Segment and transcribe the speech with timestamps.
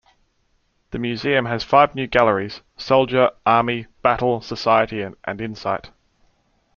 [0.89, 5.91] The museum has five new galleries– Soldier, Army, Battle, Society and Insight.